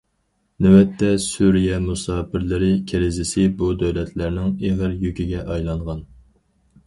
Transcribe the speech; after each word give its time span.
نۆۋەتتە، 0.65 1.09
سۈرىيە 1.25 1.75
مۇساپىرلىرى 1.83 2.71
كىرىزىسى 2.91 3.45
بۇ 3.59 3.69
دۆلەتلەرنىڭ 3.83 4.49
ئېغىر 4.69 4.97
يۈكىگە 5.05 5.45
ئايلانغان. 5.51 6.01